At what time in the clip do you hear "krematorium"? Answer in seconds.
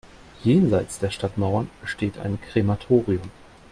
2.41-3.29